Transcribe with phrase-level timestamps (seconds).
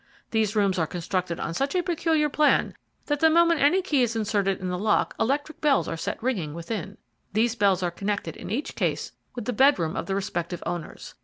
[0.31, 2.73] These rooms are constructed on such a peculiar plan
[3.05, 6.55] that the moment any key is inserted in the lock electric bells are set ringing
[6.55, 6.97] within.
[7.33, 11.13] These bells are connected in each case with the bedroom of the respective owners.